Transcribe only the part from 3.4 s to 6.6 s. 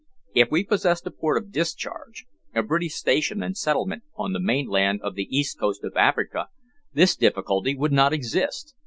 and settlement on the mainland of the east coast of Africa,